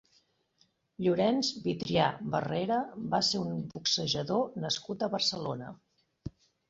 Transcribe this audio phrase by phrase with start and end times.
[1.07, 2.79] Llorenç Vitrià Barrera
[3.13, 5.69] va ser un boxejador nascut a Barcelona.